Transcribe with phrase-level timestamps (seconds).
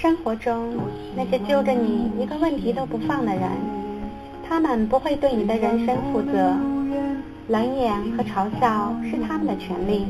[0.00, 0.78] 生活中
[1.14, 3.50] 那些揪着你一个问题都不放的人，
[4.48, 6.56] 他们不会对你的人生负责。
[7.48, 10.06] 冷眼和嘲笑是他们的权利，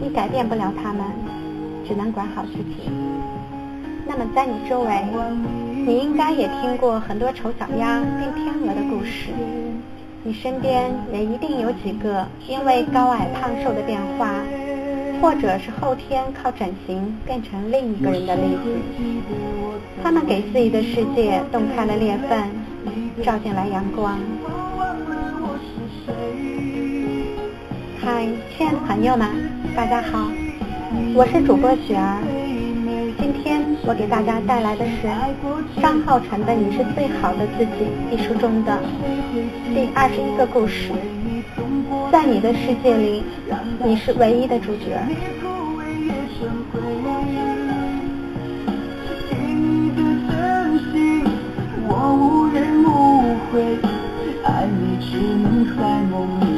[0.00, 1.04] 你改变不了他们，
[1.84, 2.92] 只能管好自己。
[4.06, 5.04] 那么在你周围，
[5.84, 9.32] 你应该也听过很多丑小鸭变天鹅的故事。
[10.22, 14.30] 你身边也一定有几个因为高矮胖瘦的变化，
[15.20, 18.78] 或者是后天靠整形变成另一个人的例子。
[20.02, 22.38] 他们给自己的世界冻开了裂缝，
[23.24, 24.18] 照进来阳光。
[28.00, 29.28] 嗨，亲爱的朋友们，
[29.74, 30.30] 大家好，
[31.14, 32.22] 我是主播雪儿。
[33.20, 35.08] 今天我给大家带来的是
[35.82, 37.72] 张浩辰的《你是最好的自己》
[38.14, 38.78] 一书中的
[39.74, 40.92] 第二十一个故事。
[42.18, 43.22] 在你的世界里，
[43.84, 44.98] 你是唯一的主角。
[51.86, 52.88] 我无人无
[53.52, 53.78] 悔，
[54.44, 55.80] 爱你只能在
[56.10, 56.57] 梦里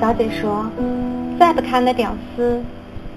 [0.00, 0.66] 小姐说
[1.40, 2.60] ：“再不堪的屌丝，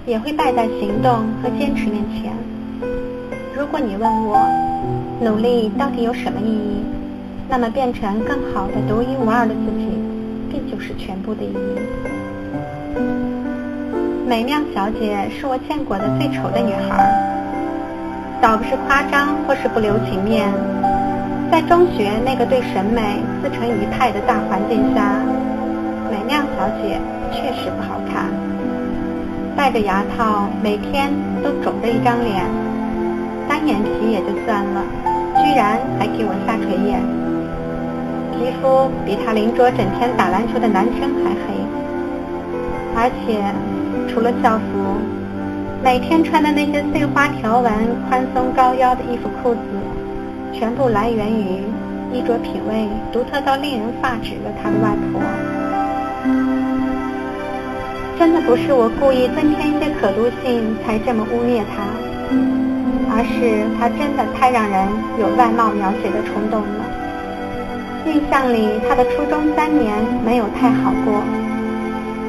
[0.06, 2.32] 也会败在行动和坚持面前。
[3.56, 4.38] 如果你问我，
[5.20, 6.82] 努力到底有什么意义？
[7.48, 9.88] 那么变成更好的、独一无二的自己，
[10.48, 11.78] 便就是全部的意义。”
[14.26, 17.12] 美妙小姐是我见过的最丑的女孩，
[18.40, 20.48] 倒不是夸张或是不留情面，
[21.50, 25.20] 在中学那个对审美自成一派的大环境下。
[26.60, 27.00] 小姐
[27.32, 28.26] 确实不好看，
[29.56, 31.10] 戴着牙套，每天
[31.42, 32.44] 都肿着一张脸，
[33.48, 34.84] 单眼皮也就算了，
[35.42, 37.00] 居然还给我下垂眼，
[38.36, 41.64] 皮肤比她邻桌整天打篮球的男生还黑，
[42.94, 43.40] 而且
[44.12, 45.00] 除了校服，
[45.82, 47.72] 每天穿的那些碎花条纹、
[48.06, 49.60] 宽松高腰的衣服裤子，
[50.52, 51.64] 全部来源于
[52.12, 55.22] 衣着品味独特到令人发指的他的外婆。
[58.20, 61.88] 真的不是我故意增添一些可读性才这么污蔑他，
[63.08, 64.84] 而是他真的太让人
[65.16, 66.84] 有外貌描写的冲动了。
[68.04, 71.24] 印象里，他的初中三年没有太好过，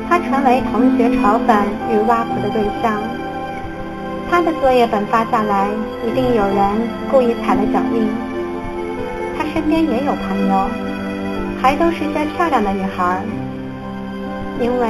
[0.07, 1.59] 他成为同学嘲讽
[1.91, 2.95] 与挖苦的对象。
[4.31, 5.67] 他的作业本发下来，
[6.07, 8.07] 一定有人故意踩了脚印。
[9.35, 10.71] 他身边也有朋友，
[11.61, 13.19] 还都是些漂亮的女孩，
[14.61, 14.87] 因为。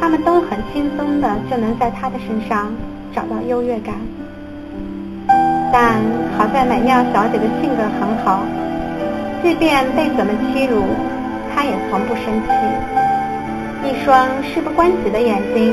[0.00, 2.72] 他们都很轻松的就能在他的身上
[3.14, 3.94] 找到优越感，
[5.72, 6.00] 但
[6.36, 8.42] 好在美妙小姐的性格很好，
[9.42, 10.84] 即便被怎么欺辱，
[11.54, 12.52] 她也从不生气。
[13.84, 15.72] 一双事不关己的眼睛，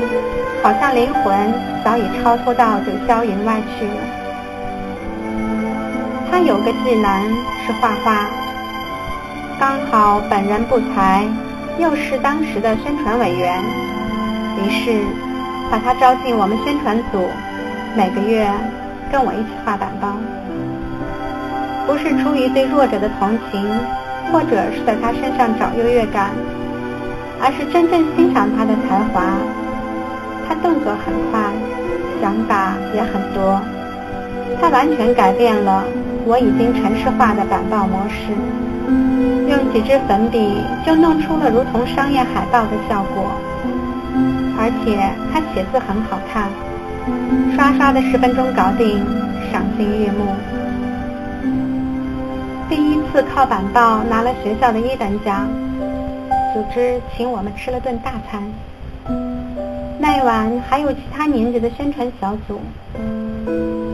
[0.62, 1.52] 好像灵魂
[1.84, 4.00] 早已超脱到九霄云外去了。
[6.30, 7.22] 她有个技能
[7.66, 8.26] 是画画，
[9.60, 11.26] 刚好本人不才，
[11.78, 13.62] 又是当时的宣传委员。
[14.56, 15.02] 于是，
[15.70, 17.28] 把他招进我们宣传组，
[17.96, 18.46] 每个月
[19.10, 20.14] 跟我一起画板报。
[21.86, 23.60] 不是出于对弱者的同情，
[24.32, 26.30] 或者是在他身上找优越感，
[27.42, 29.36] 而是真正欣赏他的才华。
[30.48, 31.40] 他动作很快，
[32.22, 33.60] 想法也很多。
[34.60, 35.84] 他完全改变了
[36.24, 38.32] 我已经城市化的板报模式，
[39.50, 40.56] 用几支粉笔
[40.86, 43.28] 就弄出了如同商业海报的效果。
[44.64, 44.96] 而且
[45.30, 46.48] 他写字很好看，
[47.54, 48.96] 刷刷的十分钟搞定，
[49.52, 50.24] 赏心悦目。
[52.66, 55.46] 第一次靠板报拿了学校的一等奖，
[56.54, 58.42] 组织请我们吃了顿大餐。
[59.98, 62.58] 那晚还有其他年级的宣传小组，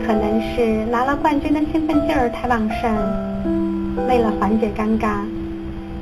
[0.07, 5.19] 可能是拿了冠军的兴奋劲儿太旺盛，为了缓解尴尬，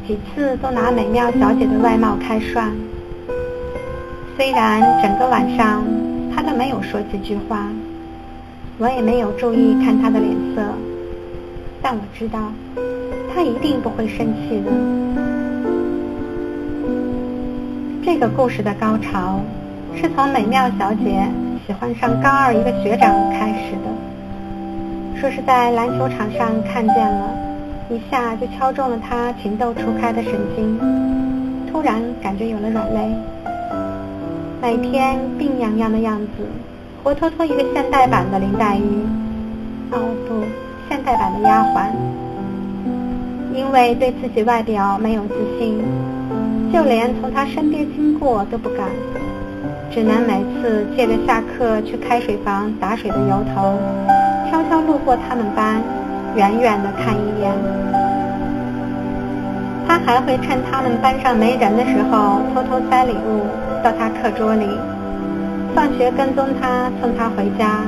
[0.06, 2.72] 几次都拿美妙小姐的外貌开涮。
[4.40, 5.84] 虽然整个晚上
[6.34, 7.68] 他都没有说几句话，
[8.78, 10.64] 我也没有注意看他的脸色，
[11.82, 12.40] 但我知道
[13.36, 14.72] 他一定不会生气的。
[18.02, 19.42] 这个故事的高潮
[19.94, 21.28] 是从美妙小姐
[21.68, 27.30] 喜欢上高二一个学长开始的，说是在篮球场上看见了，
[27.90, 30.80] 一下就敲中了他情窦初开的神经，
[31.70, 33.12] 突然感觉有了软肋。
[34.62, 36.46] 每天病怏怏的样子，
[37.02, 38.84] 活脱脱一个现代版的林黛玉。
[39.92, 39.98] 哦
[40.28, 40.44] 不，
[40.90, 41.88] 现代版的丫鬟。
[43.54, 45.80] 因为对自己外表没有自信，
[46.74, 48.90] 就连从她身边经过都不敢，
[49.90, 53.80] 只能每次借着下课去开水房打水的由头，
[54.52, 55.82] 悄悄路过他们班，
[56.36, 57.50] 远远的看一眼。
[59.88, 63.48] 他还会趁他们班上没人的时候，偷偷塞礼物
[63.84, 64.66] 到他课桌里，
[65.74, 67.82] 放学跟踪他，送他回家，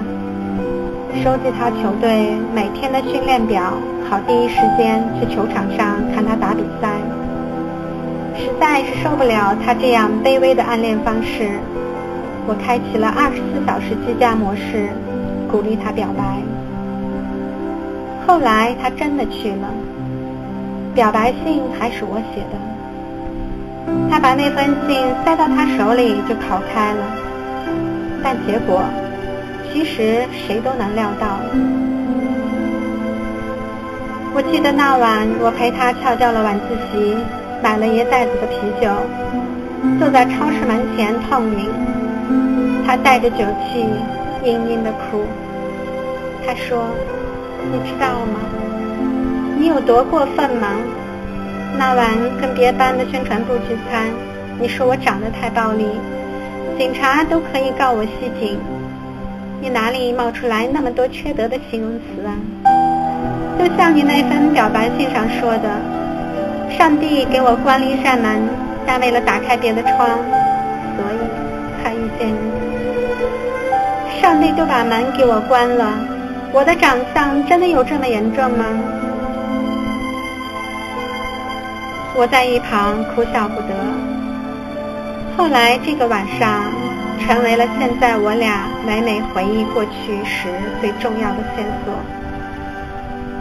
[1.23, 3.73] 收集他球队每天的训练表。
[4.09, 6.93] 好，第一时间去球场上看他打比赛。
[8.37, 11.59] 实在是受不了他这样卑微的暗恋方式，
[12.47, 14.89] 我开启了二十四小时机架模式，
[15.51, 16.23] 鼓励他表白。
[18.25, 19.67] 后来他真的去了，
[20.95, 22.57] 表白信还是我写的。
[24.09, 26.99] 他把那封信塞到他手里就跑开了，
[28.23, 28.83] 但结果
[29.71, 31.39] 其实谁都能料到。
[34.33, 37.15] 我记得那晚，我陪他翘掉了晚自习，
[37.61, 38.89] 买了一袋子的啤酒，
[39.99, 41.69] 坐在超市门前痛饮。
[42.85, 43.85] 他带着酒气，
[44.43, 45.25] 嘤嘤的哭。
[46.45, 46.83] 他说
[47.71, 48.39] ：“你知道吗？
[49.57, 50.67] 你有多过分吗？
[51.77, 52.07] 那晚
[52.39, 54.05] 跟别班的宣传部聚餐，
[54.59, 55.85] 你说我长得太暴力，
[56.77, 58.59] 警察都可以告我袭警。
[59.61, 62.33] 你哪里冒出来那么多缺德的形容词啊？”
[63.57, 65.69] 就像你那封表白信上说的，
[66.77, 68.41] 上帝给我关了一扇门，
[68.85, 69.97] 但为了打开别的窗，
[70.97, 71.19] 所以
[71.83, 74.21] 才遇见你。
[74.21, 75.93] 上帝都把门给我关了，
[76.53, 78.65] 我的长相真的有这么严重吗？
[82.15, 83.73] 我在一旁哭笑不得。
[85.37, 86.65] 后来这个晚上，
[87.19, 90.49] 成为了现在我俩每每回忆过去时
[90.81, 91.93] 最重要的线索。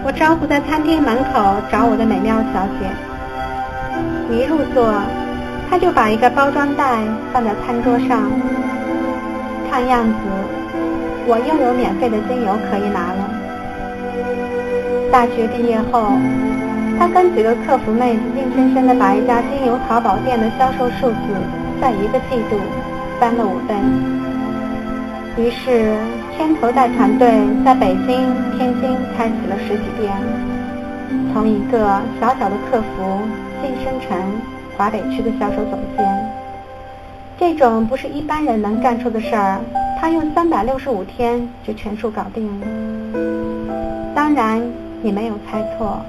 [0.02, 2.88] 我招呼在餐厅门口找我的美妙小姐，
[4.32, 4.94] 一入座，
[5.68, 7.02] 他就把一个包装袋
[7.32, 8.30] 放在餐桌上。
[9.70, 10.14] 看样子，
[11.26, 13.28] 我又有免费的精油可以拿了。
[15.12, 16.12] 大学毕业后，
[17.00, 21.16] 他跟几个客服妹子硬生生的把一家精油淘宝店的销售数字
[21.80, 22.60] 在一个季度
[23.18, 23.74] 翻了五倍。
[25.42, 25.96] 于是。
[26.36, 27.28] 天头带团队
[27.66, 30.10] 在北京、天津开启了实体店，
[31.34, 33.20] 从一个小小的客服
[33.60, 34.18] 晋升成
[34.74, 36.32] 华北区的销售总监。
[37.38, 39.60] 这种不是一般人能干出的事儿，
[40.00, 42.66] 他用三百六十五天就全数搞定了。
[44.14, 44.62] 当然，
[45.02, 46.00] 你没有猜错，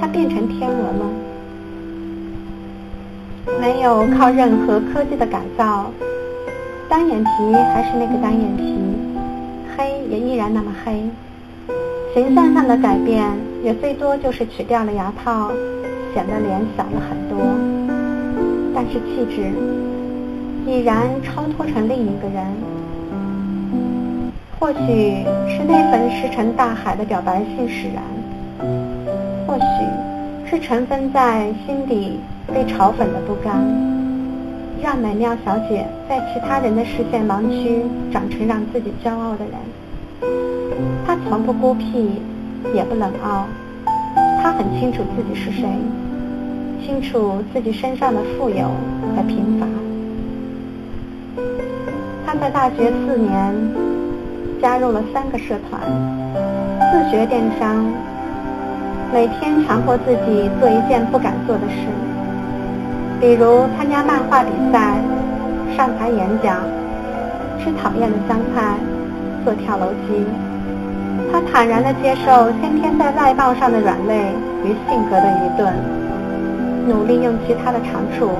[0.00, 1.04] 他变成天鹅了，
[3.60, 5.90] 没有靠任何科技的改造，
[6.88, 8.78] 单眼皮还是那个单眼皮。
[9.76, 11.04] 黑也依然那么黑，
[12.14, 13.24] 形象上的改变
[13.62, 15.52] 也最多就是取掉了牙套，
[16.14, 17.38] 显得脸小了很多，
[18.74, 19.50] 但是气质
[20.66, 22.46] 已然超脱成另一个人。
[24.58, 28.02] 或许是那份石沉大海的表白信使然，
[30.50, 32.18] 是尘封在心底
[32.52, 33.54] 被嘲讽的不甘。
[34.82, 39.54] 让美妙小姐在其他人的视线盲区长成让自己骄傲的人。
[41.06, 42.20] 她从不孤僻，
[42.74, 43.46] 也不冷傲。
[44.42, 45.68] 她很清楚自己是谁，
[46.84, 48.72] 清楚自己身上的富有
[49.14, 49.66] 和贫乏。
[52.26, 53.54] 她在大学四年
[54.60, 55.80] 加入了三个社团，
[56.90, 57.84] 自学电商，
[59.12, 61.86] 每天强迫自己做一件不敢做的事。
[63.20, 64.96] 比如参加漫画比赛、
[65.76, 66.62] 上台演讲、
[67.58, 68.76] 吃讨厌的香菜、
[69.44, 70.24] 做跳楼机，
[71.32, 74.32] 他坦然地接受先天在外貌上的软肋
[74.64, 75.74] 与性格的愚钝，
[76.86, 78.30] 努力用其他的长处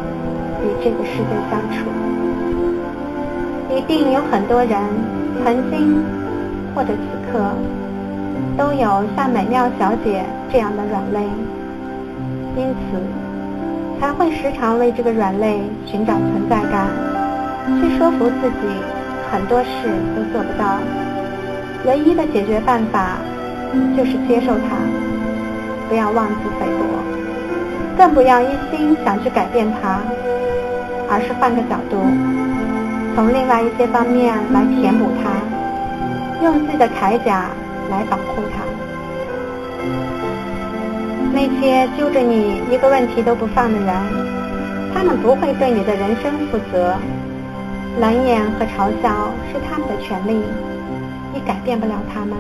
[0.63, 1.85] 与这个世界相处。
[3.75, 4.79] 一定有很多人
[5.45, 6.03] 曾经
[6.75, 7.39] 或者此刻
[8.61, 11.21] 都有像美妙小姐这样的软肋，
[12.59, 13.01] 因此。
[13.99, 16.89] 才会时常为这个软肋寻找存在感，
[17.81, 18.69] 去说服自己
[19.31, 20.77] 很多事都做不到。
[21.87, 23.17] 唯一的解决办法
[23.97, 24.77] 就是接受它，
[25.89, 26.85] 不要妄自菲薄，
[27.97, 30.01] 更不要一心想去改变它，
[31.11, 31.97] 而是换个角度，
[33.15, 37.47] 从另外一些方面来填补它，用自己的铠甲
[37.91, 38.63] 来保护他。
[41.33, 43.95] 那些揪着你一个问题都不放的人，
[44.95, 46.95] 他们不会对你的人生负责。
[48.01, 50.41] 冷眼和嘲笑是他们的权利，
[51.35, 52.37] 你改变不了他们。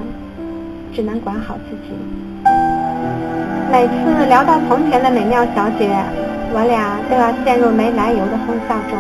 [0.93, 1.95] 只能管好自己。
[3.71, 5.89] 每次聊到从前的美妙小姐，
[6.53, 8.99] 我俩都要陷入没来由的哄笑中。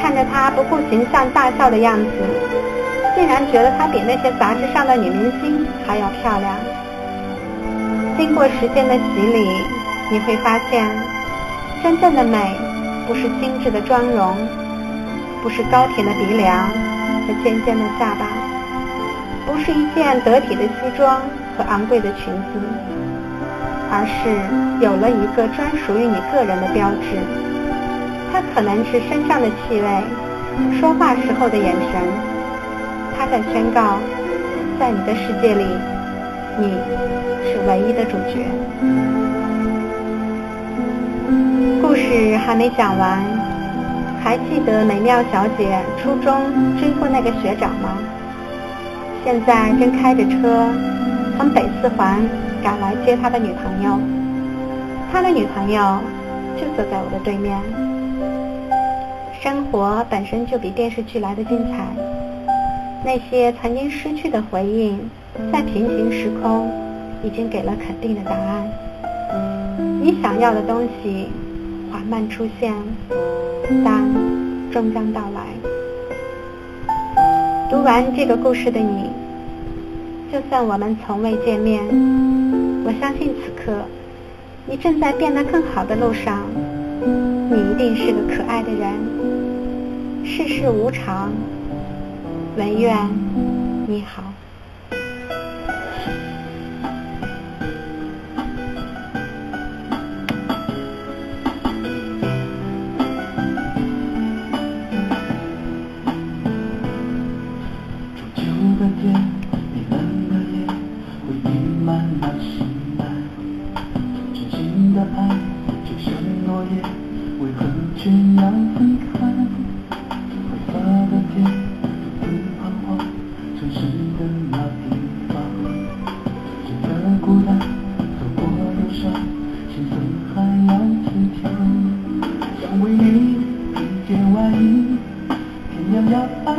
[0.00, 2.10] 看着她不顾形象大笑的样子，
[3.22, 6.56] 竟然觉得她比那些杂志上的女明星还要漂亮。
[8.18, 9.46] 经过时间的洗礼，
[10.10, 10.90] 你会发现，
[11.84, 12.56] 真正的美
[13.06, 14.34] 不是精致的妆容，
[15.40, 18.26] 不是高挺的鼻梁和尖尖的下巴，
[19.46, 21.22] 不是一件得体的西装
[21.56, 22.58] 和昂贵的裙子，
[23.88, 27.22] 而是有了一个专属于你个人的标志。
[28.32, 32.02] 它可能是身上的气味，说话时候的眼神，
[33.32, 33.96] 在宣告，
[34.78, 35.64] 在你的世界里，
[36.58, 36.66] 你
[37.42, 38.44] 是唯一的主角。
[41.80, 43.22] 故事还没讲完，
[44.22, 46.42] 还记得美妙小姐初中
[46.78, 47.96] 追过那个学长吗？
[49.24, 50.68] 现在正开着车
[51.38, 52.20] 从北四环
[52.62, 53.98] 赶来接他的女朋友，
[55.10, 55.98] 他的女朋友
[56.58, 57.58] 就坐在我的对面。
[59.40, 61.86] 生活本身就比电视剧来的精彩，
[63.04, 64.96] 那些曾经失去的回应，
[65.52, 66.70] 在平行时空
[67.24, 68.68] 已经给了肯定的答案。
[70.00, 71.28] 你想要的东西
[71.90, 72.72] 缓慢出现，
[73.84, 74.04] 但
[74.70, 75.42] 终将到来。
[77.68, 79.10] 读完这个故事的你，
[80.32, 81.82] 就算我们从未见面，
[82.84, 83.72] 我相信此刻
[84.64, 86.40] 你正在变得更好的路上。
[87.04, 88.92] 你一定是个可爱的人。
[90.24, 91.32] 世事无常，
[92.56, 93.08] 文苑
[93.88, 94.31] 你好。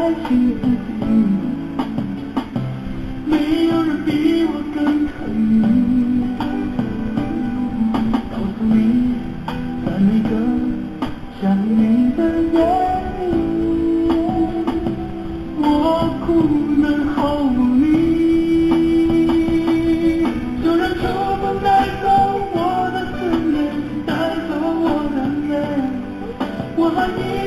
[0.03, 0.53] 爱情里，
[3.25, 5.63] 没有人比我更疼你。
[8.29, 8.75] 告诉你，
[9.85, 10.29] 每一个
[11.41, 12.19] 想你的
[12.51, 12.59] 夜
[13.17, 13.21] 里，
[15.61, 15.63] 我
[16.25, 16.27] 哭
[16.81, 17.85] 得好无力。
[20.61, 21.01] 就让秋
[21.39, 22.05] 风带走
[22.51, 22.57] 我
[22.91, 23.15] 的思
[23.53, 23.55] 念，
[24.05, 24.11] 带
[24.49, 24.51] 走
[24.83, 25.17] 我的
[25.47, 25.51] 泪，
[26.75, 27.42] 我还你。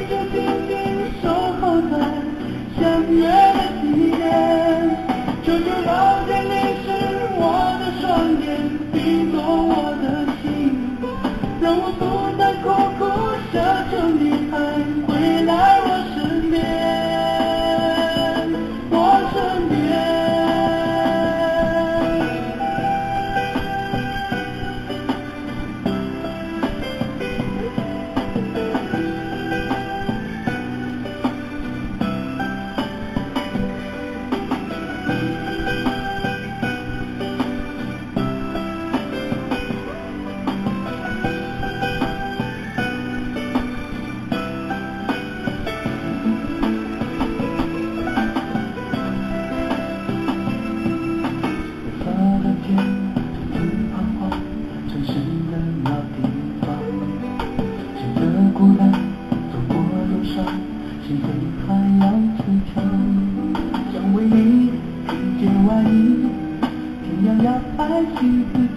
[61.09, 61.29] 是否
[61.69, 62.43] 还要惆
[62.75, 62.77] 怅？
[63.93, 64.73] 想为你
[65.07, 65.95] 披件外衣，
[67.05, 67.47] 天涯呀
[67.77, 68.76] 海角。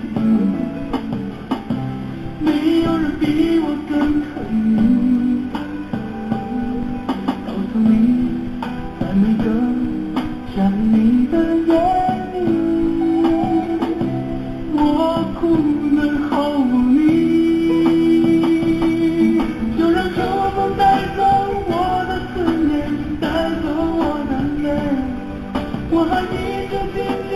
[25.91, 26.98] 我还一直静
[27.29, 27.34] 静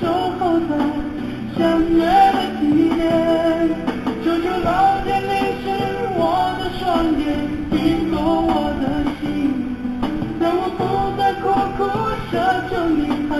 [0.00, 0.06] 守
[0.38, 0.70] 候在
[1.58, 1.98] 相约
[2.36, 2.62] 的地
[2.94, 3.02] 点
[4.22, 5.66] 求求老天淋湿
[6.14, 6.20] 我
[6.58, 6.84] 的双
[7.18, 7.26] 眼
[7.68, 7.74] 冰
[8.10, 8.14] 冻
[8.46, 8.84] 我的
[9.18, 9.22] 心
[10.38, 10.80] 让我不
[11.18, 11.44] 再苦
[11.76, 11.82] 苦
[12.30, 12.32] 奢
[12.70, 12.98] 求你
[13.28, 13.30] 还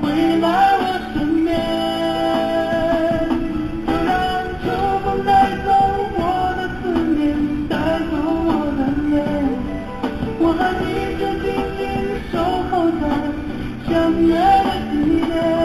[0.00, 0.02] 回
[0.38, 0.46] 来
[0.78, 1.50] 我身边
[3.86, 4.10] 就让
[4.62, 4.64] 秋
[5.04, 5.30] 风带
[5.66, 5.68] 走
[6.14, 6.20] 我
[6.56, 6.80] 的思
[7.18, 7.20] 念
[7.68, 7.74] 带
[8.08, 8.12] 走
[8.46, 9.12] 我的泪
[10.38, 10.86] 我还一
[11.18, 11.80] 直静静
[12.30, 12.34] 守
[12.70, 13.41] 候在
[13.88, 15.61] 相约的地点。